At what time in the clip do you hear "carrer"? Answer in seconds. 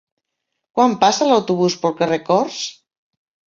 2.01-2.21